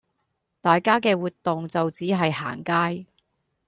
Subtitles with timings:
[0.61, 3.05] 大家嘅活動就只係行街